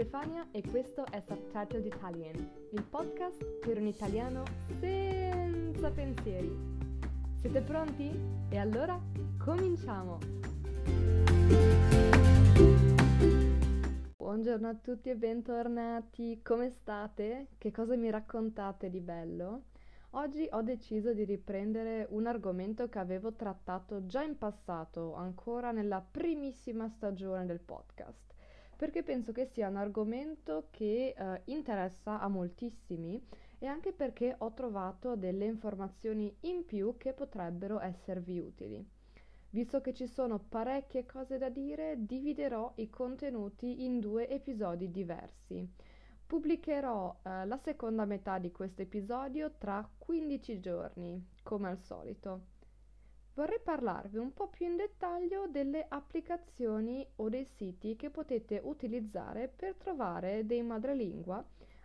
Stefania 0.00 0.48
e 0.50 0.62
questo 0.62 1.04
è 1.04 1.20
Subtitled 1.20 1.84
Italian, 1.84 2.34
il 2.72 2.82
podcast 2.84 3.44
per 3.58 3.76
un 3.76 3.86
italiano 3.86 4.44
senza 4.80 5.90
pensieri. 5.90 6.58
Siete 7.38 7.60
pronti? 7.60 8.10
E 8.48 8.56
allora 8.56 8.98
cominciamo! 9.36 10.18
Buongiorno 14.16 14.68
a 14.68 14.74
tutti 14.74 15.10
e 15.10 15.16
bentornati, 15.16 16.40
come 16.42 16.70
state? 16.70 17.48
Che 17.58 17.70
cosa 17.70 17.94
mi 17.94 18.08
raccontate 18.08 18.88
di 18.88 19.00
bello? 19.00 19.64
Oggi 20.12 20.48
ho 20.50 20.62
deciso 20.62 21.12
di 21.12 21.24
riprendere 21.24 22.06
un 22.08 22.26
argomento 22.26 22.88
che 22.88 22.98
avevo 22.98 23.34
trattato 23.34 24.06
già 24.06 24.22
in 24.22 24.38
passato, 24.38 25.12
ancora 25.12 25.72
nella 25.72 26.00
primissima 26.00 26.88
stagione 26.88 27.44
del 27.44 27.60
podcast 27.60 28.29
perché 28.80 29.02
penso 29.02 29.30
che 29.32 29.44
sia 29.44 29.68
un 29.68 29.76
argomento 29.76 30.68
che 30.70 31.14
eh, 31.14 31.42
interessa 31.52 32.18
a 32.18 32.28
moltissimi 32.28 33.22
e 33.58 33.66
anche 33.66 33.92
perché 33.92 34.34
ho 34.38 34.54
trovato 34.54 35.16
delle 35.16 35.44
informazioni 35.44 36.34
in 36.44 36.64
più 36.64 36.94
che 36.96 37.12
potrebbero 37.12 37.78
esservi 37.78 38.38
utili. 38.38 38.82
Visto 39.50 39.82
che 39.82 39.92
ci 39.92 40.06
sono 40.06 40.38
parecchie 40.38 41.04
cose 41.04 41.36
da 41.36 41.50
dire, 41.50 41.96
dividerò 41.98 42.72
i 42.76 42.88
contenuti 42.88 43.84
in 43.84 44.00
due 44.00 44.30
episodi 44.30 44.90
diversi. 44.90 45.62
Pubblicherò 46.26 47.20
eh, 47.22 47.44
la 47.44 47.58
seconda 47.58 48.06
metà 48.06 48.38
di 48.38 48.50
questo 48.50 48.80
episodio 48.80 49.56
tra 49.58 49.86
15 49.98 50.58
giorni, 50.58 51.22
come 51.42 51.68
al 51.68 51.82
solito 51.82 52.59
vorrei 53.40 53.58
parlarvi 53.58 54.18
un 54.18 54.34
po' 54.34 54.48
più 54.48 54.66
in 54.66 54.76
dettaglio 54.76 55.46
delle 55.46 55.86
applicazioni 55.88 57.06
o 57.16 57.30
dei 57.30 57.46
siti 57.46 57.96
che 57.96 58.10
potete 58.10 58.60
utilizzare 58.62 59.48
per 59.48 59.76
trovare 59.76 60.44
dei 60.44 60.62
madrelingua 60.62 61.42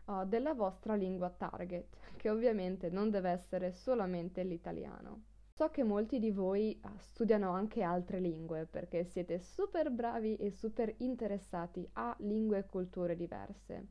uh, 0.07 0.25
della 0.25 0.53
vostra 0.53 0.95
lingua 0.95 1.29
target, 1.29 1.95
che 2.17 2.29
ovviamente 2.29 2.89
non 2.89 3.09
deve 3.09 3.29
essere 3.29 3.71
solamente 3.71 4.43
l'italiano. 4.43 5.21
So 5.53 5.69
che 5.69 5.83
molti 5.83 6.19
di 6.19 6.31
voi 6.31 6.77
uh, 6.83 6.89
studiano 6.97 7.51
anche 7.51 7.83
altre 7.83 8.19
lingue 8.19 8.65
perché 8.65 9.05
siete 9.05 9.39
super 9.39 9.89
bravi 9.91 10.35
e 10.35 10.51
super 10.51 10.93
interessati 10.97 11.87
a 11.93 12.13
lingue 12.19 12.57
e 12.57 12.65
culture 12.65 13.15
diverse. 13.15 13.87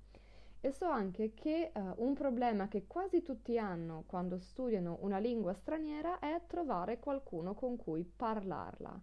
E 0.65 0.73
so 0.73 0.87
anche 0.87 1.35
che 1.35 1.73
uh, 1.75 1.93
un 1.97 2.15
problema 2.15 2.69
che 2.69 2.87
quasi 2.87 3.21
tutti 3.21 3.59
hanno 3.59 4.05
quando 4.07 4.39
studiano 4.39 4.97
una 5.03 5.19
lingua 5.19 5.53
straniera 5.53 6.19
è 6.21 6.41
trovare 6.47 6.99
qualcuno 6.99 7.53
con 7.53 7.77
cui 7.77 8.03
parlarla. 8.03 8.99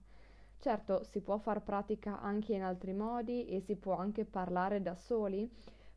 Certo, 0.57 1.03
si 1.03 1.21
può 1.21 1.37
far 1.37 1.61
pratica 1.61 2.19
anche 2.19 2.55
in 2.55 2.63
altri 2.63 2.93
modi 2.93 3.45
e 3.45 3.59
si 3.59 3.75
può 3.75 3.93
anche 3.93 4.25
parlare 4.25 4.81
da 4.81 4.95
soli, 4.95 5.47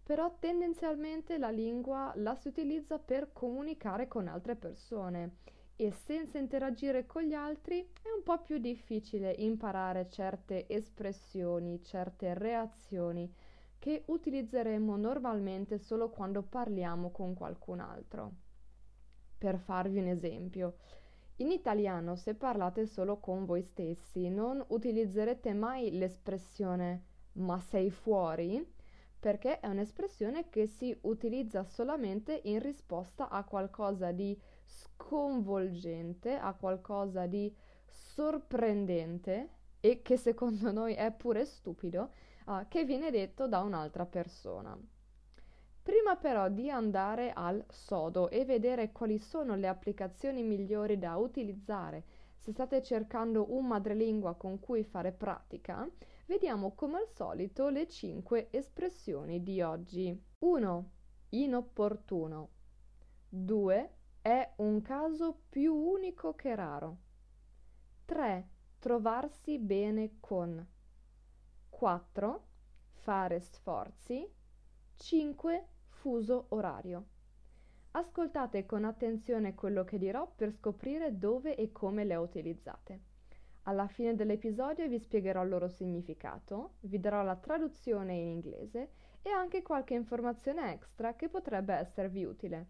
però 0.02 0.36
tendenzialmente 0.38 1.38
la 1.38 1.48
lingua 1.48 2.12
la 2.16 2.34
si 2.34 2.48
utilizza 2.48 2.98
per 2.98 3.32
comunicare 3.32 4.06
con 4.06 4.28
altre 4.28 4.56
persone 4.56 5.36
e 5.76 5.90
senza 5.92 6.36
interagire 6.36 7.06
con 7.06 7.22
gli 7.22 7.32
altri 7.32 7.80
è 8.02 8.10
un 8.14 8.22
po' 8.22 8.42
più 8.42 8.58
difficile 8.58 9.34
imparare 9.38 10.10
certe 10.10 10.68
espressioni, 10.68 11.82
certe 11.82 12.34
reazioni 12.34 13.32
che 13.84 14.02
utilizzeremmo 14.06 14.96
normalmente 14.96 15.76
solo 15.76 16.08
quando 16.08 16.40
parliamo 16.40 17.10
con 17.10 17.34
qualcun 17.34 17.80
altro. 17.80 18.32
Per 19.36 19.58
farvi 19.58 19.98
un 19.98 20.06
esempio, 20.06 20.76
in 21.36 21.50
italiano 21.50 22.16
se 22.16 22.34
parlate 22.34 22.86
solo 22.86 23.18
con 23.18 23.44
voi 23.44 23.60
stessi 23.60 24.30
non 24.30 24.64
utilizzerete 24.68 25.52
mai 25.52 25.90
l'espressione 25.98 27.04
ma 27.32 27.58
sei 27.58 27.90
fuori 27.90 28.66
perché 29.20 29.60
è 29.60 29.66
un'espressione 29.66 30.48
che 30.48 30.66
si 30.66 30.96
utilizza 31.02 31.62
solamente 31.64 32.40
in 32.44 32.60
risposta 32.60 33.28
a 33.28 33.44
qualcosa 33.44 34.12
di 34.12 34.34
sconvolgente, 34.64 36.38
a 36.38 36.54
qualcosa 36.54 37.26
di 37.26 37.54
sorprendente 37.84 39.50
e 39.80 40.00
che 40.00 40.16
secondo 40.16 40.72
noi 40.72 40.94
è 40.94 41.12
pure 41.12 41.44
stupido 41.44 42.12
uh, 42.44 42.66
che 42.68 42.84
viene 42.84 43.10
detto 43.10 43.46
da 43.48 43.60
un'altra 43.60 44.06
persona. 44.06 44.78
Prima 45.82 46.16
però 46.16 46.48
di 46.48 46.70
andare 46.70 47.32
al 47.32 47.64
sodo 47.68 48.30
e 48.30 48.44
vedere 48.44 48.92
quali 48.92 49.18
sono 49.18 49.54
le 49.54 49.68
applicazioni 49.68 50.42
migliori 50.42 50.98
da 50.98 51.16
utilizzare 51.16 52.04
se 52.44 52.52
state 52.52 52.82
cercando 52.82 53.54
un 53.54 53.66
madrelingua 53.66 54.34
con 54.34 54.60
cui 54.60 54.84
fare 54.84 55.12
pratica, 55.12 55.88
vediamo 56.26 56.74
come 56.74 56.98
al 56.98 57.08
solito 57.08 57.70
le 57.70 57.88
5 57.88 58.48
espressioni 58.50 59.42
di 59.42 59.62
oggi. 59.62 60.22
1. 60.40 60.90
Inopportuno. 61.30 62.50
2. 63.30 63.94
È 64.20 64.52
un 64.56 64.82
caso 64.82 65.40
più 65.48 65.74
unico 65.74 66.34
che 66.34 66.54
raro. 66.54 66.98
3. 68.04 68.48
Trovarsi 68.78 69.58
bene 69.58 70.16
con. 70.20 70.73
4. 71.76 72.42
Fare 73.00 73.40
sforzi. 73.40 74.24
5. 74.94 75.66
Fuso 75.88 76.46
orario. 76.50 77.06
Ascoltate 77.90 78.64
con 78.64 78.84
attenzione 78.84 79.56
quello 79.56 79.82
che 79.82 79.98
dirò 79.98 80.30
per 80.36 80.52
scoprire 80.52 81.18
dove 81.18 81.56
e 81.56 81.72
come 81.72 82.04
le 82.04 82.14
utilizzate. 82.14 83.00
Alla 83.64 83.88
fine 83.88 84.14
dell'episodio 84.14 84.86
vi 84.86 85.00
spiegherò 85.00 85.42
il 85.42 85.48
loro 85.48 85.66
significato, 85.66 86.74
vi 86.82 87.00
darò 87.00 87.24
la 87.24 87.36
traduzione 87.36 88.14
in 88.14 88.28
inglese 88.28 88.90
e 89.20 89.30
anche 89.30 89.62
qualche 89.62 89.94
informazione 89.94 90.72
extra 90.72 91.16
che 91.16 91.28
potrebbe 91.28 91.74
esservi 91.74 92.24
utile. 92.24 92.66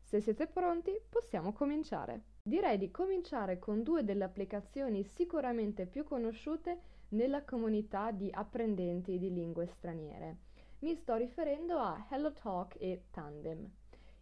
Se 0.00 0.20
siete 0.20 0.46
pronti, 0.46 0.92
possiamo 1.08 1.52
cominciare. 1.52 2.22
Direi 2.40 2.78
di 2.78 2.92
cominciare 2.92 3.58
con 3.58 3.82
due 3.82 4.04
delle 4.04 4.22
applicazioni 4.22 5.02
sicuramente 5.02 5.86
più 5.86 6.04
conosciute 6.04 6.93
nella 7.10 7.44
comunità 7.44 8.10
di 8.10 8.28
apprendenti 8.32 9.18
di 9.18 9.32
lingue 9.32 9.66
straniere. 9.66 10.38
Mi 10.80 10.94
sto 10.94 11.14
riferendo 11.14 11.78
a 11.78 12.06
HelloTalk 12.10 12.76
e 12.78 13.04
Tandem. 13.10 13.70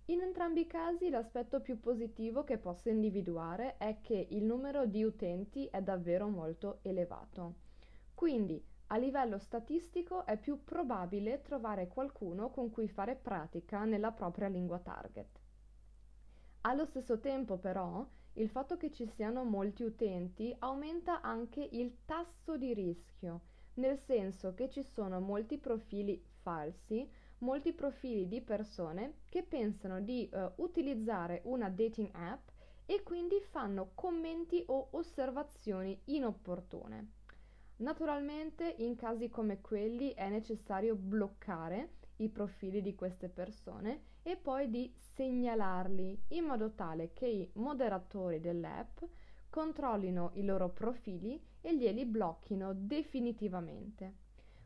In 0.06 0.20
entrambi 0.20 0.62
i 0.62 0.66
casi 0.66 1.08
l'aspetto 1.10 1.60
più 1.60 1.80
positivo 1.80 2.44
che 2.44 2.58
posso 2.58 2.88
individuare 2.88 3.76
è 3.78 3.98
che 4.00 4.26
il 4.30 4.44
numero 4.44 4.84
di 4.84 5.04
utenti 5.04 5.66
è 5.66 5.80
davvero 5.80 6.28
molto 6.28 6.80
elevato. 6.82 7.54
Quindi 8.14 8.62
a 8.88 8.96
livello 8.98 9.38
statistico 9.38 10.26
è 10.26 10.36
più 10.36 10.64
probabile 10.64 11.40
trovare 11.40 11.88
qualcuno 11.88 12.50
con 12.50 12.70
cui 12.70 12.88
fare 12.88 13.14
pratica 13.16 13.84
nella 13.84 14.12
propria 14.12 14.48
lingua 14.48 14.78
target. 14.80 15.40
Allo 16.62 16.84
stesso 16.84 17.18
tempo 17.18 17.56
però 17.56 18.06
il 18.34 18.48
fatto 18.48 18.76
che 18.76 18.90
ci 18.90 19.06
siano 19.06 19.44
molti 19.44 19.82
utenti 19.82 20.54
aumenta 20.60 21.20
anche 21.20 21.68
il 21.72 21.98
tasso 22.04 22.56
di 22.56 22.72
rischio, 22.72 23.40
nel 23.74 23.98
senso 23.98 24.54
che 24.54 24.70
ci 24.70 24.82
sono 24.82 25.20
molti 25.20 25.58
profili 25.58 26.22
falsi, 26.40 27.08
molti 27.38 27.72
profili 27.72 28.28
di 28.28 28.40
persone 28.40 29.20
che 29.28 29.42
pensano 29.42 30.00
di 30.00 30.28
uh, 30.32 30.62
utilizzare 30.62 31.42
una 31.44 31.68
dating 31.68 32.10
app 32.12 32.48
e 32.86 33.02
quindi 33.02 33.40
fanno 33.40 33.90
commenti 33.94 34.62
o 34.66 34.88
osservazioni 34.92 36.00
inopportune. 36.06 37.10
Naturalmente 37.76 38.74
in 38.78 38.96
casi 38.96 39.28
come 39.28 39.60
quelli 39.60 40.12
è 40.14 40.28
necessario 40.28 40.94
bloccare 40.94 42.00
i 42.22 42.28
profili 42.28 42.82
di 42.82 42.94
queste 42.94 43.28
persone 43.28 44.10
e 44.22 44.36
poi 44.36 44.70
di 44.70 44.92
segnalarli 44.94 46.24
in 46.28 46.44
modo 46.44 46.72
tale 46.72 47.12
che 47.12 47.26
i 47.26 47.50
moderatori 47.54 48.40
dell'app 48.40 49.02
controllino 49.50 50.30
i 50.34 50.44
loro 50.44 50.70
profili 50.70 51.40
e 51.60 51.76
glieli 51.76 52.06
blocchino 52.06 52.72
definitivamente. 52.74 54.20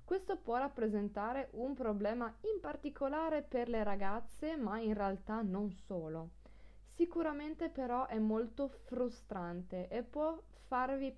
Questo 0.05 0.37
può 0.37 0.57
rappresentare 0.57 1.49
un 1.55 1.75
problema 1.75 2.33
in 2.43 2.61
particolare 2.61 3.43
per 3.43 3.69
le 3.69 3.83
ragazze, 3.83 4.57
ma 4.57 4.79
in 4.79 4.95
realtà 4.95 5.43
non 5.43 5.73
solo. 5.73 6.31
Sicuramente 6.95 7.69
però 7.69 8.07
è 8.07 8.19
molto 8.19 8.69
frustrante 8.69 9.89
e 9.89 10.05
può 10.05 10.41
farvi 10.69 11.13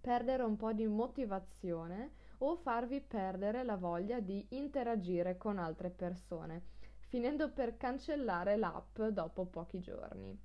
perdere 0.00 0.42
un 0.42 0.56
po' 0.56 0.72
di 0.72 0.86
motivazione 0.86 2.10
o 2.38 2.56
farvi 2.56 3.00
perdere 3.00 3.62
la 3.64 3.76
voglia 3.76 4.20
di 4.20 4.46
interagire 4.50 5.36
con 5.36 5.58
altre 5.58 5.90
persone 5.90 6.74
finendo 7.06 7.50
per 7.50 7.76
cancellare 7.76 8.56
l'app 8.56 9.00
dopo 9.00 9.46
pochi 9.46 9.80
giorni. 9.80 10.38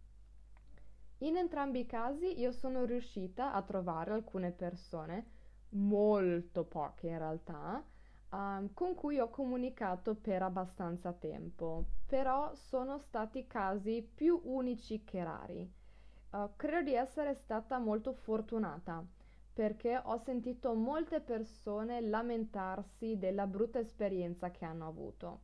In 1.20 1.38
entrambi 1.38 1.82
i 1.82 1.86
casi 1.86 2.40
io 2.40 2.52
sono 2.52 2.86
riuscita 2.86 3.54
a 3.54 3.62
trovare 3.62 4.12
alcune 4.12 4.52
persone, 4.52 5.26
molto 5.70 6.64
poche 6.64 7.08
in 7.08 7.18
realtà, 7.18 7.84
uh, 8.30 8.74
con 8.74 8.96
cui 8.96 9.20
ho 9.20 9.30
comunicato 9.30 10.16
per 10.16 10.42
abbastanza 10.42 11.14
tempo, 11.14 11.86
però 12.08 12.54
sono 12.56 12.98
stati 12.98 13.46
casi 13.48 14.02
più 14.02 14.40
unici 14.44 15.04
che 15.04 15.24
rari. 15.24 15.72
Uh, 16.32 16.50
credo 16.56 16.84
di 16.84 16.96
essere 16.96 17.34
stata 17.36 17.78
molto 17.78 18.14
fortunata 18.14 19.06
perché 19.54 20.00
ho 20.04 20.18
sentito 20.18 20.74
molte 20.74 21.20
persone 21.20 22.02
lamentarsi 22.02 23.18
della 23.18 23.48
brutta 23.48 23.80
esperienza 23.80 24.52
che 24.52 24.66
hanno 24.66 24.88
avuto. 24.88 25.42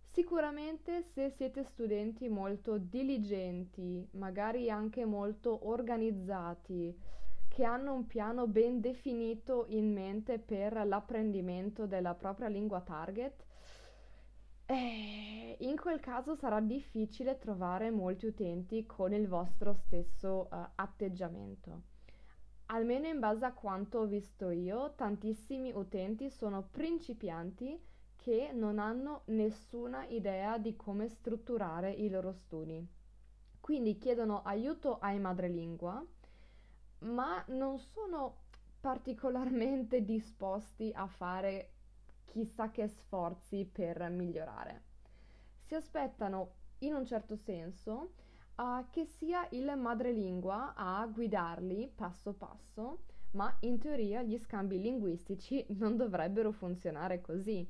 Sicuramente 0.00 1.02
se 1.12 1.30
siete 1.30 1.62
studenti 1.64 2.28
molto 2.28 2.78
diligenti, 2.78 4.08
magari 4.12 4.70
anche 4.70 5.04
molto 5.04 5.68
organizzati, 5.68 6.98
che 7.48 7.64
hanno 7.64 7.92
un 7.92 8.06
piano 8.06 8.46
ben 8.46 8.80
definito 8.80 9.66
in 9.68 9.92
mente 9.92 10.38
per 10.38 10.86
l'apprendimento 10.86 11.86
della 11.86 12.14
propria 12.14 12.48
lingua 12.48 12.80
target, 12.80 13.44
eh, 14.66 15.56
in 15.60 15.76
quel 15.76 16.00
caso 16.00 16.34
sarà 16.34 16.60
difficile 16.60 17.38
trovare 17.38 17.90
molti 17.90 18.26
utenti 18.26 18.84
con 18.84 19.12
il 19.12 19.28
vostro 19.28 19.74
stesso 19.74 20.48
uh, 20.50 20.56
atteggiamento. 20.74 21.94
Almeno 22.66 23.06
in 23.06 23.20
base 23.20 23.44
a 23.44 23.52
quanto 23.52 24.00
ho 24.00 24.06
visto 24.06 24.50
io, 24.50 24.94
tantissimi 24.96 25.72
utenti 25.72 26.30
sono 26.30 26.66
principianti 26.68 27.80
che 28.16 28.50
non 28.52 28.80
hanno 28.80 29.22
nessuna 29.26 30.04
idea 30.06 30.58
di 30.58 30.74
come 30.74 31.08
strutturare 31.08 31.92
i 31.92 32.10
loro 32.10 32.32
studi. 32.32 32.84
Quindi 33.60 33.98
chiedono 33.98 34.42
aiuto 34.42 34.98
ai 34.98 35.20
madrelingua, 35.20 36.04
ma 37.00 37.44
non 37.48 37.78
sono 37.78 38.44
particolarmente 38.80 40.02
disposti 40.04 40.90
a 40.92 41.06
fare 41.06 41.70
chissà 42.24 42.70
che 42.72 42.88
sforzi 42.88 43.64
per 43.64 44.08
migliorare. 44.10 44.82
Si 45.62 45.74
aspettano, 45.74 46.54
in 46.80 46.94
un 46.94 47.06
certo 47.06 47.36
senso, 47.36 48.12
uh, 48.56 48.86
che 48.90 49.04
sia 49.04 49.46
il 49.50 49.72
madrelingua 49.76 50.74
a 50.74 51.06
guidarli 51.06 51.92
passo 51.94 52.32
passo, 52.32 53.04
ma 53.32 53.54
in 53.60 53.78
teoria 53.78 54.22
gli 54.22 54.38
scambi 54.38 54.80
linguistici 54.80 55.64
non 55.70 55.96
dovrebbero 55.96 56.52
funzionare 56.52 57.20
così 57.20 57.66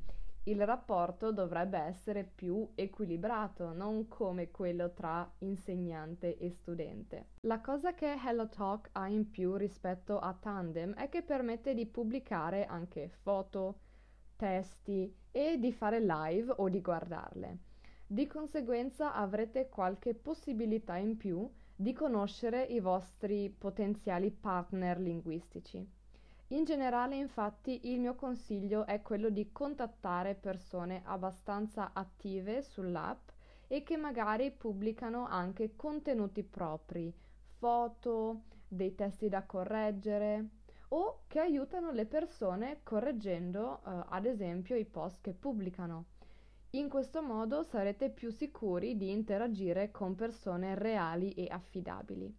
il 0.49 0.65
rapporto 0.65 1.33
dovrebbe 1.33 1.79
essere 1.79 2.23
più 2.23 2.71
equilibrato, 2.77 3.73
non 3.73 4.07
come 4.07 4.53
quello 4.53 4.93
tra 4.93 5.29
insegnante 5.39 6.39
e 6.39 6.51
studente. 6.51 7.31
La 7.41 7.61
cosa 7.61 7.95
che 7.95 8.15
HelloTalk 8.15 8.91
ha 8.93 9.09
in 9.09 9.29
più 9.29 9.57
rispetto 9.57 10.21
a 10.21 10.33
Tandem 10.39 10.95
è 10.95 11.09
che 11.09 11.23
permette 11.23 11.75
di 11.75 11.87
pubblicare 11.87 12.65
anche 12.65 13.09
foto, 13.23 13.81
testi 14.37 15.13
e 15.33 15.59
di 15.59 15.73
fare 15.73 15.99
live 15.99 16.55
o 16.59 16.69
di 16.69 16.81
guardarle. 16.81 17.59
Di 18.09 18.29
conseguenza 18.29 19.15
avrete 19.15 19.69
qualche 19.69 20.15
possibilità 20.15 20.97
in 20.97 21.17
più 21.17 21.51
di 21.75 21.93
conoscere 21.93 22.63
i 22.63 22.79
vostri 22.79 23.51
potenziali 23.51 24.31
partner 24.31 25.01
linguistici. 25.01 25.85
In 26.51 26.65
generale, 26.65 27.17
infatti, 27.17 27.91
il 27.91 27.99
mio 27.99 28.15
consiglio 28.15 28.87
è 28.87 29.03
quello 29.03 29.29
di 29.29 29.51
contattare 29.51 30.37
persone 30.37 31.03
abbastanza 31.05 31.91
attive 31.93 32.63
sull'app 32.63 33.31
e 33.67 33.83
che 33.83 33.97
magari 33.97 34.53
pubblicano 34.53 35.27
anche 35.27 35.75
contenuti 35.75 36.45
propri, 36.45 37.13
foto, 37.59 38.43
dei 38.69 38.95
testi 38.95 39.29
da 39.29 39.43
correggere 39.43 40.49
o 40.91 41.23
che 41.27 41.41
aiutano 41.41 41.91
le 41.91 42.07
persone 42.07 42.81
correggendo 42.85 43.79
eh, 43.79 44.05
ad 44.11 44.27
esempio 44.27 44.77
i 44.77 44.85
post 44.85 45.21
che 45.21 45.33
pubblicano. 45.33 46.05
In 46.71 46.89
questo 46.89 47.23
modo 47.23 47.63
sarete 47.63 48.11
più 48.11 48.31
sicuri 48.31 48.97
di 48.97 49.11
interagire 49.11 49.91
con 49.91 50.15
persone 50.15 50.75
reali 50.75 51.33
e 51.33 51.47
affidabili. 51.49 52.35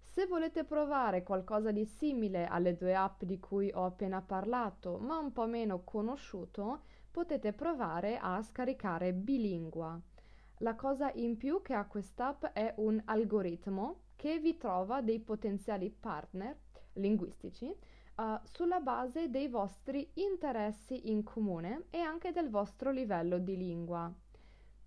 Se 0.00 0.26
volete 0.26 0.64
provare 0.64 1.22
qualcosa 1.22 1.70
di 1.70 1.84
simile 1.84 2.46
alle 2.46 2.74
due 2.74 2.96
app 2.96 3.22
di 3.22 3.38
cui 3.38 3.70
ho 3.72 3.84
appena 3.84 4.20
parlato, 4.20 4.98
ma 4.98 5.18
un 5.18 5.32
po' 5.32 5.46
meno 5.46 5.84
conosciuto, 5.84 6.80
potete 7.10 7.52
provare 7.52 8.18
a 8.18 8.42
scaricare 8.42 9.12
Bilingua. 9.12 10.00
La 10.58 10.74
cosa 10.74 11.12
in 11.12 11.36
più 11.36 11.62
che 11.62 11.74
ha 11.74 11.86
quest'app 11.86 12.46
è 12.46 12.74
un 12.78 13.00
algoritmo 13.04 14.00
che 14.16 14.40
vi 14.40 14.56
trova 14.56 15.02
dei 15.02 15.20
potenziali 15.20 15.88
partner 15.88 16.56
linguistici 16.94 17.72
uh, 18.18 18.38
sulla 18.44 18.80
base 18.80 19.30
dei 19.30 19.48
vostri 19.48 20.10
interessi 20.14 21.10
in 21.10 21.22
comune 21.22 21.86
e 21.90 21.98
anche 21.98 22.32
del 22.32 22.50
vostro 22.50 22.90
livello 22.90 23.38
di 23.38 23.56
lingua. 23.56 24.12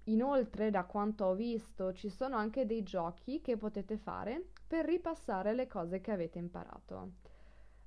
Inoltre, 0.06 0.72
da 0.72 0.84
quanto 0.86 1.26
ho 1.26 1.36
visto, 1.36 1.94
ci 1.94 2.10
sono 2.10 2.36
anche 2.36 2.66
dei 2.66 2.84
giochi 2.84 3.42
che 3.42 3.56
potete 3.56 3.98
fare 3.98 4.50
per 4.66 4.86
ripassare 4.86 5.54
le 5.54 5.68
cose 5.68 6.02
che 6.02 6.12
avete 6.12 6.40
imparato. 6.40 7.12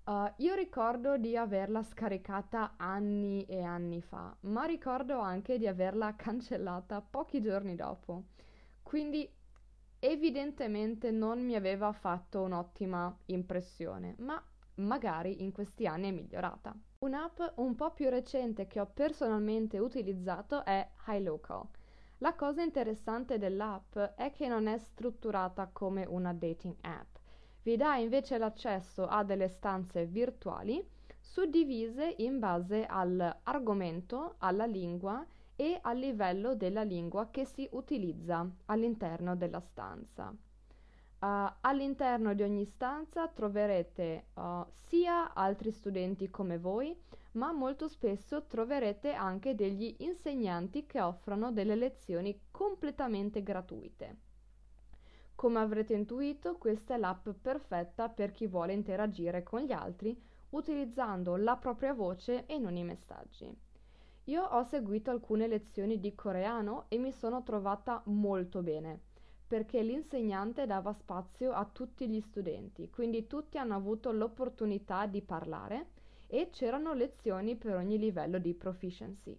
Uh, 0.04 0.30
io 0.36 0.54
ricordo 0.54 1.16
di 1.16 1.36
averla 1.36 1.82
scaricata 1.82 2.74
anni 2.76 3.44
e 3.46 3.62
anni 3.62 4.02
fa, 4.02 4.36
ma 4.40 4.64
ricordo 4.64 5.18
anche 5.18 5.58
di 5.58 5.66
averla 5.66 6.14
cancellata 6.16 7.00
pochi 7.00 7.40
giorni 7.40 7.74
dopo. 7.74 8.24
Quindi 8.82 9.28
evidentemente 9.98 11.10
non 11.10 11.42
mi 11.42 11.54
aveva 11.54 11.90
fatto 11.92 12.42
un'ottima 12.42 13.16
impressione, 13.26 14.14
ma 14.18 14.40
magari 14.76 15.42
in 15.42 15.52
questi 15.52 15.86
anni 15.86 16.08
è 16.08 16.12
migliorata. 16.12 16.74
Un'app 16.98 17.40
un 17.56 17.74
po' 17.74 17.92
più 17.92 18.08
recente 18.08 18.66
che 18.66 18.80
ho 18.80 18.86
personalmente 18.86 19.78
utilizzato 19.78 20.64
è 20.64 20.88
HiLocal 21.06 21.68
la 22.24 22.34
cosa 22.34 22.62
interessante 22.62 23.36
dell'app 23.36 23.98
è 23.98 24.30
che 24.30 24.48
non 24.48 24.66
è 24.66 24.78
strutturata 24.78 25.68
come 25.70 26.06
una 26.06 26.32
dating 26.32 26.74
app. 26.80 27.16
Vi 27.62 27.76
dà 27.76 27.96
invece 27.96 28.38
l'accesso 28.38 29.06
a 29.06 29.24
delle 29.24 29.48
stanze 29.48 30.06
virtuali 30.06 30.82
suddivise 31.20 32.14
in 32.18 32.38
base 32.38 32.86
all'argomento, 32.86 34.36
alla 34.38 34.64
lingua 34.64 35.22
e 35.54 35.78
al 35.82 35.98
livello 35.98 36.54
della 36.54 36.82
lingua 36.82 37.28
che 37.30 37.44
si 37.44 37.68
utilizza 37.72 38.48
all'interno 38.66 39.36
della 39.36 39.60
stanza. 39.60 40.34
Uh, 41.24 41.50
all'interno 41.62 42.34
di 42.34 42.42
ogni 42.42 42.66
stanza 42.66 43.28
troverete 43.28 44.26
uh, 44.34 44.62
sia 44.88 45.32
altri 45.32 45.70
studenti 45.70 46.28
come 46.28 46.58
voi, 46.58 46.94
ma 47.32 47.50
molto 47.50 47.88
spesso 47.88 48.44
troverete 48.44 49.14
anche 49.14 49.54
degli 49.54 49.94
insegnanti 50.00 50.84
che 50.84 51.00
offrono 51.00 51.50
delle 51.50 51.76
lezioni 51.76 52.38
completamente 52.50 53.42
gratuite. 53.42 54.16
Come 55.34 55.60
avrete 55.60 55.94
intuito, 55.94 56.58
questa 56.58 56.92
è 56.92 56.98
l'app 56.98 57.26
perfetta 57.40 58.10
per 58.10 58.30
chi 58.30 58.46
vuole 58.46 58.74
interagire 58.74 59.42
con 59.42 59.62
gli 59.62 59.72
altri 59.72 60.14
utilizzando 60.50 61.36
la 61.36 61.56
propria 61.56 61.94
voce 61.94 62.44
e 62.44 62.58
non 62.58 62.76
i 62.76 62.84
messaggi. 62.84 63.50
Io 64.24 64.42
ho 64.42 64.62
seguito 64.62 65.10
alcune 65.10 65.46
lezioni 65.46 65.98
di 65.98 66.14
coreano 66.14 66.84
e 66.88 66.98
mi 66.98 67.12
sono 67.12 67.42
trovata 67.42 68.02
molto 68.08 68.60
bene, 68.60 69.12
perché 69.54 69.82
l'insegnante 69.82 70.66
dava 70.66 70.92
spazio 70.92 71.52
a 71.52 71.64
tutti 71.64 72.08
gli 72.08 72.20
studenti, 72.20 72.90
quindi 72.90 73.28
tutti 73.28 73.56
hanno 73.56 73.76
avuto 73.76 74.10
l'opportunità 74.10 75.06
di 75.06 75.22
parlare 75.22 75.90
e 76.26 76.50
c'erano 76.50 76.92
lezioni 76.92 77.54
per 77.54 77.76
ogni 77.76 77.96
livello 77.96 78.38
di 78.38 78.52
proficiency. 78.52 79.38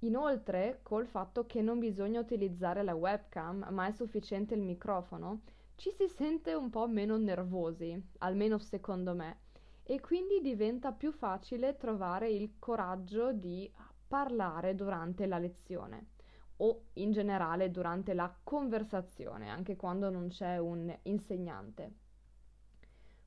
Inoltre, 0.00 0.80
col 0.82 1.06
fatto 1.06 1.46
che 1.46 1.62
non 1.62 1.78
bisogna 1.78 2.18
utilizzare 2.18 2.82
la 2.82 2.96
webcam, 2.96 3.68
ma 3.70 3.86
è 3.86 3.92
sufficiente 3.92 4.54
il 4.54 4.62
microfono, 4.62 5.42
ci 5.76 5.92
si 5.92 6.08
sente 6.08 6.54
un 6.54 6.68
po' 6.68 6.88
meno 6.88 7.16
nervosi, 7.16 7.96
almeno 8.18 8.58
secondo 8.58 9.14
me, 9.14 9.42
e 9.84 10.00
quindi 10.00 10.40
diventa 10.40 10.90
più 10.90 11.12
facile 11.12 11.76
trovare 11.76 12.28
il 12.28 12.54
coraggio 12.58 13.32
di 13.32 13.70
parlare 14.08 14.74
durante 14.74 15.26
la 15.26 15.38
lezione 15.38 16.06
o 16.56 16.84
in 16.94 17.10
generale 17.12 17.70
durante 17.70 18.14
la 18.14 18.32
conversazione, 18.42 19.48
anche 19.48 19.76
quando 19.76 20.10
non 20.10 20.28
c'è 20.28 20.58
un 20.58 20.94
insegnante. 21.02 22.00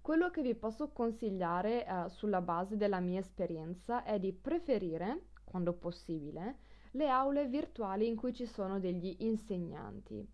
Quello 0.01 0.29
che 0.29 0.41
vi 0.41 0.53
posso 0.53 0.89
consigliare 0.89 1.86
eh, 1.86 2.10
sulla 2.10 2.41
base 2.41 2.77
della 2.77 3.00
mia 3.00 3.20
esperienza 3.20 4.03
è 4.03 4.20
di 4.20 4.32
preferire, 4.34 5.29
quando 5.44 5.74
possibile, 5.74 6.58
le 6.91 7.10
aule 7.10 7.48
virtuali 7.48 8.08
in 8.08 8.15
cui 8.15 8.32
ci 8.32 8.46
sono 8.46 8.79
degli 8.79 9.15
insegnanti. 9.20 10.25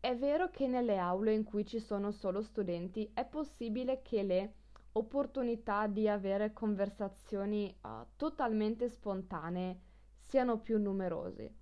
È 0.00 0.16
vero 0.16 0.50
che 0.50 0.66
nelle 0.66 0.98
aule 0.98 1.32
in 1.32 1.44
cui 1.44 1.64
ci 1.64 1.78
sono 1.78 2.10
solo 2.10 2.42
studenti 2.42 3.10
è 3.14 3.24
possibile 3.24 4.02
che 4.02 4.22
le 4.22 4.54
opportunità 4.92 5.86
di 5.86 6.08
avere 6.08 6.52
conversazioni 6.52 7.72
uh, 7.82 8.06
totalmente 8.16 8.88
spontanee 8.88 9.78
siano 10.18 10.58
più 10.58 10.80
numerose 10.80 11.59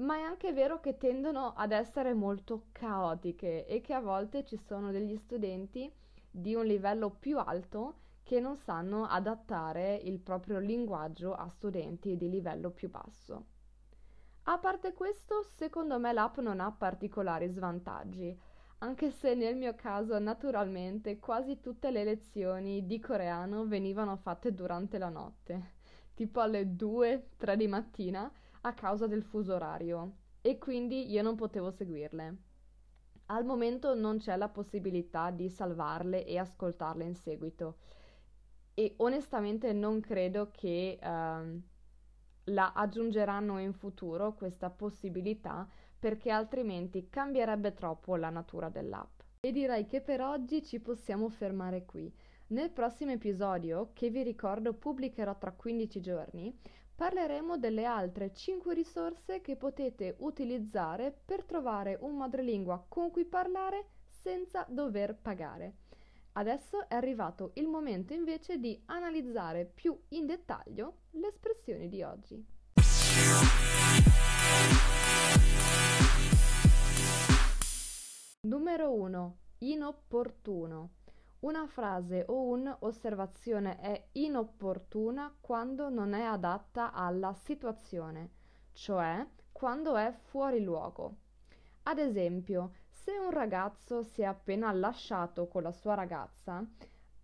ma 0.00 0.16
è 0.16 0.20
anche 0.20 0.52
vero 0.52 0.80
che 0.80 0.96
tendono 0.96 1.52
ad 1.54 1.72
essere 1.72 2.14
molto 2.14 2.66
caotiche 2.72 3.66
e 3.66 3.80
che 3.80 3.92
a 3.92 4.00
volte 4.00 4.44
ci 4.44 4.56
sono 4.56 4.90
degli 4.90 5.16
studenti 5.16 5.92
di 6.30 6.54
un 6.54 6.64
livello 6.64 7.10
più 7.10 7.38
alto 7.38 7.94
che 8.22 8.40
non 8.40 8.56
sanno 8.56 9.04
adattare 9.04 9.96
il 9.96 10.20
proprio 10.20 10.58
linguaggio 10.58 11.34
a 11.34 11.48
studenti 11.48 12.16
di 12.16 12.30
livello 12.30 12.70
più 12.70 12.88
basso. 12.88 13.46
A 14.44 14.58
parte 14.58 14.94
questo, 14.94 15.42
secondo 15.42 15.98
me 15.98 16.12
l'app 16.12 16.38
non 16.38 16.60
ha 16.60 16.72
particolari 16.72 17.48
svantaggi. 17.48 18.38
anche 18.82 19.10
se 19.10 19.34
nel 19.34 19.56
mio 19.56 19.74
caso 19.74 20.18
naturalmente 20.18 21.18
quasi 21.18 21.60
tutte 21.60 21.90
le 21.90 22.02
lezioni 22.02 22.86
di 22.86 22.98
coreano 22.98 23.66
venivano 23.66 24.16
fatte 24.16 24.54
durante 24.54 24.96
la 24.96 25.10
notte, 25.10 25.72
tipo 26.14 26.40
alle 26.40 26.64
2-3 26.64 27.54
di 27.56 27.66
mattina 27.66 28.32
a 28.62 28.74
causa 28.74 29.06
del 29.06 29.22
fuso 29.22 29.54
orario 29.54 30.16
e 30.40 30.58
quindi 30.58 31.10
io 31.10 31.22
non 31.22 31.36
potevo 31.36 31.70
seguirle. 31.70 32.36
Al 33.26 33.44
momento 33.44 33.94
non 33.94 34.18
c'è 34.18 34.36
la 34.36 34.48
possibilità 34.48 35.30
di 35.30 35.48
salvarle 35.48 36.24
e 36.24 36.38
ascoltarle 36.38 37.04
in 37.04 37.14
seguito 37.14 37.76
e 38.74 38.94
onestamente 38.98 39.72
non 39.72 40.00
credo 40.00 40.50
che 40.50 40.98
uh, 41.00 41.62
la 42.44 42.72
aggiungeranno 42.72 43.58
in 43.58 43.72
futuro 43.72 44.34
questa 44.34 44.70
possibilità 44.70 45.68
perché 45.98 46.30
altrimenti 46.30 47.08
cambierebbe 47.08 47.74
troppo 47.74 48.16
la 48.16 48.30
natura 48.30 48.68
dell'app. 48.68 49.20
E 49.40 49.52
direi 49.52 49.86
che 49.86 50.00
per 50.00 50.22
oggi 50.22 50.62
ci 50.62 50.80
possiamo 50.80 51.28
fermare 51.28 51.84
qui. 51.84 52.12
Nel 52.48 52.70
prossimo 52.70 53.12
episodio, 53.12 53.90
che 53.92 54.10
vi 54.10 54.22
ricordo 54.22 54.72
pubblicherò 54.72 55.36
tra 55.38 55.52
15 55.52 56.00
giorni, 56.00 56.58
parleremo 57.00 57.56
delle 57.56 57.86
altre 57.86 58.30
5 58.34 58.74
risorse 58.74 59.40
che 59.40 59.56
potete 59.56 60.16
utilizzare 60.18 61.10
per 61.24 61.44
trovare 61.44 61.96
un 62.02 62.14
madrelingua 62.14 62.84
con 62.86 63.10
cui 63.10 63.24
parlare 63.24 63.86
senza 64.10 64.66
dover 64.68 65.16
pagare. 65.16 65.76
Adesso 66.32 66.90
è 66.90 66.94
arrivato 66.94 67.52
il 67.54 67.68
momento 67.68 68.12
invece 68.12 68.58
di 68.58 68.78
analizzare 68.84 69.64
più 69.64 69.98
in 70.08 70.26
dettaglio 70.26 71.04
le 71.12 71.28
espressioni 71.28 71.88
di 71.88 72.02
oggi. 72.02 72.46
Numero 78.42 78.92
1. 78.92 79.38
Inopportuno. 79.60 80.90
Una 81.40 81.66
frase 81.66 82.24
o 82.28 82.42
un'osservazione 82.48 83.78
è 83.78 84.08
inopportuna 84.12 85.34
quando 85.40 85.88
non 85.88 86.12
è 86.12 86.22
adatta 86.22 86.92
alla 86.92 87.32
situazione, 87.32 88.30
cioè 88.72 89.26
quando 89.50 89.96
è 89.96 90.12
fuori 90.12 90.62
luogo. 90.62 91.16
Ad 91.84 91.98
esempio, 91.98 92.72
se 92.88 93.12
un 93.12 93.30
ragazzo 93.30 94.02
si 94.02 94.20
è 94.20 94.26
appena 94.26 94.70
lasciato 94.72 95.48
con 95.48 95.62
la 95.62 95.72
sua 95.72 95.94
ragazza, 95.94 96.62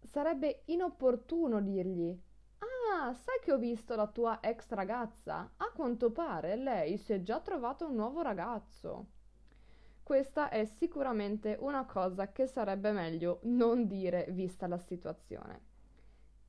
sarebbe 0.01 0.63
inopportuno 0.67 1.61
dirgli 1.61 2.19
Ah, 2.59 3.13
sai 3.13 3.39
che 3.43 3.53
ho 3.53 3.59
visto 3.59 3.95
la 3.95 4.07
tua 4.07 4.41
ex 4.41 4.71
ragazza? 4.71 5.53
A 5.59 5.71
quanto 5.75 6.11
pare 6.11 6.57
lei 6.57 6.97
si 6.97 7.13
è 7.13 7.21
già 7.21 7.41
trovato 7.41 7.87
un 7.87 7.95
nuovo 7.95 8.23
ragazzo. 8.23 9.09
Questa 10.07 10.51
è 10.51 10.65
sicuramente 10.67 11.57
una 11.59 11.85
cosa 11.85 12.31
che 12.31 12.47
sarebbe 12.47 12.93
meglio 12.93 13.41
non 13.43 13.89
dire 13.89 14.27
vista 14.29 14.69
la 14.69 14.79
situazione. 14.79 15.61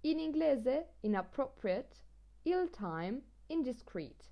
In 0.02 0.20
inglese, 0.20 0.98
inappropriate, 1.00 1.96
ill-time, 2.44 3.20
indiscreet. 3.48 4.30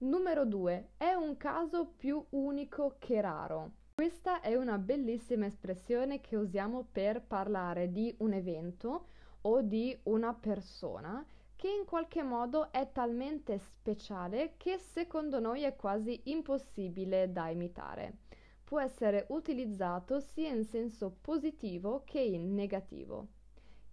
Numero 0.00 0.44
2. 0.44 0.90
È 0.98 1.14
un 1.14 1.38
caso 1.38 1.86
più 1.96 2.22
unico 2.32 2.96
che 2.98 3.22
raro. 3.22 3.70
Questa 3.94 4.42
è 4.42 4.54
una 4.56 4.76
bellissima 4.76 5.46
espressione 5.46 6.20
che 6.20 6.36
usiamo 6.36 6.86
per 6.92 7.22
parlare 7.22 7.90
di 7.92 8.14
un 8.18 8.34
evento 8.34 9.06
o 9.40 9.62
di 9.62 9.98
una 10.02 10.34
persona 10.34 11.24
che 11.56 11.68
in 11.68 11.86
qualche 11.86 12.22
modo 12.22 12.70
è 12.70 12.92
talmente 12.92 13.58
speciale 13.58 14.54
che 14.58 14.78
secondo 14.78 15.40
noi 15.40 15.62
è 15.62 15.74
quasi 15.74 16.20
impossibile 16.24 17.32
da 17.32 17.48
imitare. 17.48 18.18
Può 18.62 18.78
essere 18.78 19.26
utilizzato 19.30 20.20
sia 20.20 20.50
in 20.50 20.64
senso 20.64 21.16
positivo 21.20 22.02
che 22.04 22.20
in 22.20 22.54
negativo. 22.54 23.28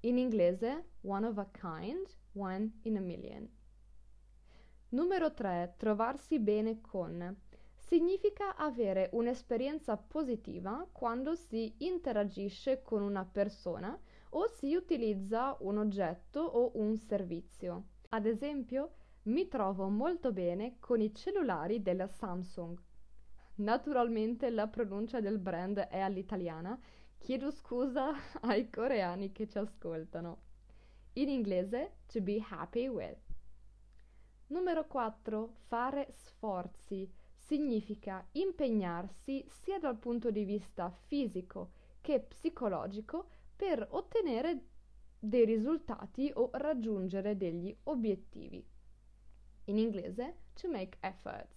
In 0.02 0.18
inglese, 0.18 0.90
one 1.02 1.26
of 1.26 1.38
a 1.38 1.48
kind, 1.52 2.06
one 2.34 2.80
in 2.84 2.98
a 2.98 3.00
million. 3.00 3.50
Numero 4.90 5.34
3. 5.34 5.76
Trovarsi 5.78 6.40
bene 6.40 6.82
con. 6.82 7.36
Significa 7.74 8.56
avere 8.56 9.10
un'esperienza 9.14 9.96
positiva 9.98 10.88
quando 10.92 11.36
si 11.36 11.74
interagisce 11.80 12.82
con 12.82 13.02
una 13.02 13.26
persona 13.26 13.98
o 14.36 14.48
si 14.48 14.76
utilizza 14.76 15.56
un 15.60 15.78
oggetto 15.78 16.40
o 16.40 16.72
un 16.76 16.98
servizio. 16.98 17.88
Ad 18.10 18.26
esempio, 18.26 18.92
mi 19.24 19.48
trovo 19.48 19.88
molto 19.90 20.32
bene 20.32 20.78
con 20.80 21.02
i 21.02 21.14
cellulari 21.14 21.82
della 21.82 22.08
Samsung. 22.08 22.78
Naturalmente 23.56 24.50
la 24.50 24.68
pronuncia 24.68 25.20
del 25.20 25.38
brand 25.38 25.78
è 25.78 26.00
all'italiana, 26.00 26.80
chiedo 27.18 27.52
scusa 27.52 28.12
ai 28.42 28.70
coreani 28.70 29.32
che 29.32 29.48
ci 29.48 29.58
ascoltano. 29.58 30.42
In 31.14 31.30
inglese, 31.30 31.98
to 32.08 32.22
be 32.22 32.44
happy 32.50 32.88
with. 32.88 33.20
Numero 34.48 34.86
4. 34.88 35.54
Fare 35.68 36.08
sforzi. 36.12 37.10
Significa 37.36 38.26
impegnarsi 38.32 39.46
sia 39.48 39.78
dal 39.78 39.98
punto 39.98 40.32
di 40.32 40.44
vista 40.44 40.90
fisico 40.90 41.72
che 42.02 42.20
psicologico 42.22 43.28
per 43.56 43.88
ottenere 43.92 44.66
dei 45.20 45.46
risultati 45.46 46.32
o 46.34 46.50
raggiungere 46.54 47.38
degli 47.38 47.76
obiettivi. 47.84 48.66
In 49.66 49.78
inglese, 49.78 50.36
to 50.54 50.70
make 50.70 50.98
efforts. 51.00 51.56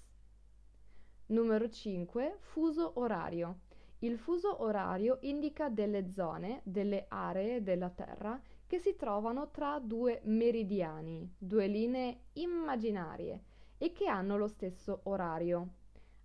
Numero 1.27 1.69
5. 1.69 2.37
Fuso 2.39 2.93
orario. 3.01 3.61
Il 4.01 4.19
fuso 4.19 4.63
orario 4.63 5.19
indica 5.23 5.69
delle 5.69 6.11
zone, 6.13 6.61
delle 6.63 7.07
aree 7.09 7.63
della 7.63 7.91
Terra 7.91 8.41
che 8.67 8.79
si 8.79 8.95
trovano 8.95 9.51
tra 9.51 9.81
due 9.81 10.21
meridiani, 10.25 11.35
due 11.37 11.67
linee 11.67 12.21
immaginarie 12.35 13.43
e 13.79 13.93
che 13.93 14.07
hanno 14.07 14.37
lo 14.37 14.47
stesso 14.47 15.01
orario. 15.05 15.69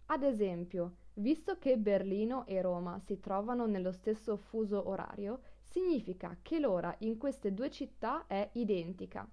Ad 0.08 0.24
esempio, 0.24 0.98
visto 1.16 1.58
che 1.58 1.78
Berlino 1.78 2.46
e 2.46 2.62
Roma 2.62 3.00
si 3.00 3.20
trovano 3.20 3.66
nello 3.66 3.92
stesso 3.92 4.38
fuso 4.38 4.88
orario, 4.88 5.42
significa 5.72 6.38
che 6.42 6.60
l'ora 6.60 6.94
in 7.00 7.18
queste 7.18 7.54
due 7.54 7.72
città 7.72 8.28
è 8.28 8.50
identica. 8.54 9.28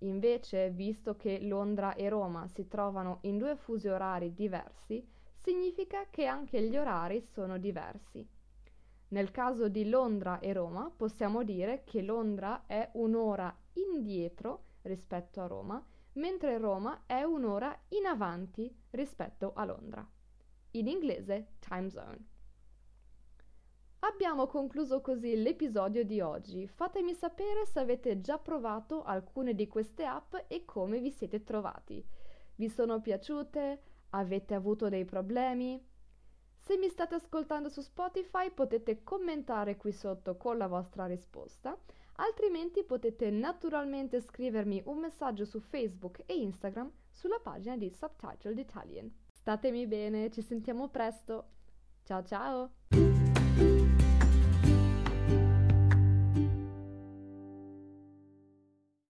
Invece, 0.00 0.70
visto 0.70 1.16
che 1.16 1.40
Londra 1.40 1.94
e 1.94 2.08
Roma 2.10 2.46
si 2.48 2.68
trovano 2.68 3.18
in 3.22 3.38
due 3.38 3.56
fusi 3.56 3.88
orari 3.88 4.34
diversi, 4.34 5.02
significa 5.36 6.06
che 6.10 6.26
anche 6.26 6.60
gli 6.62 6.76
orari 6.76 7.22
sono 7.22 7.58
diversi. 7.58 8.26
Nel 9.08 9.30
caso 9.30 9.68
di 9.68 9.88
Londra 9.88 10.38
e 10.40 10.52
Roma 10.52 10.92
possiamo 10.94 11.42
dire 11.42 11.84
che 11.84 12.02
Londra 12.02 12.64
è 12.66 12.90
un'ora 12.94 13.54
indietro 13.74 14.64
rispetto 14.82 15.40
a 15.40 15.46
Roma, 15.46 15.82
mentre 16.14 16.58
Roma 16.58 17.04
è 17.06 17.22
un'ora 17.22 17.74
in 17.90 18.04
avanti 18.04 18.74
rispetto 18.90 19.52
a 19.54 19.64
Londra. 19.64 20.06
In 20.72 20.88
inglese 20.88 21.54
time 21.60 21.88
zone. 21.88 22.33
Abbiamo 24.06 24.46
concluso 24.46 25.00
così 25.00 25.34
l'episodio 25.40 26.04
di 26.04 26.20
oggi. 26.20 26.68
Fatemi 26.68 27.14
sapere 27.14 27.64
se 27.64 27.80
avete 27.80 28.20
già 28.20 28.38
provato 28.38 29.02
alcune 29.02 29.54
di 29.54 29.66
queste 29.66 30.04
app 30.04 30.34
e 30.46 30.66
come 30.66 31.00
vi 31.00 31.10
siete 31.10 31.42
trovati. 31.42 32.04
Vi 32.56 32.68
sono 32.68 33.00
piaciute? 33.00 33.80
Avete 34.10 34.52
avuto 34.52 34.90
dei 34.90 35.06
problemi? 35.06 35.82
Se 36.58 36.76
mi 36.76 36.88
state 36.88 37.14
ascoltando 37.14 37.70
su 37.70 37.80
Spotify 37.80 38.50
potete 38.50 39.02
commentare 39.02 39.78
qui 39.78 39.92
sotto 39.92 40.36
con 40.36 40.58
la 40.58 40.66
vostra 40.66 41.06
risposta, 41.06 41.76
altrimenti 42.16 42.84
potete 42.84 43.30
naturalmente 43.30 44.20
scrivermi 44.20 44.82
un 44.84 44.98
messaggio 44.98 45.46
su 45.46 45.60
Facebook 45.60 46.22
e 46.26 46.34
Instagram 46.34 46.92
sulla 47.10 47.40
pagina 47.42 47.78
di 47.78 47.88
Subtitled 47.88 48.58
Italian. 48.58 49.10
Statemi 49.32 49.86
bene, 49.86 50.30
ci 50.30 50.42
sentiamo 50.42 50.88
presto. 50.88 51.48
Ciao 52.04 52.22
ciao! 52.22 53.13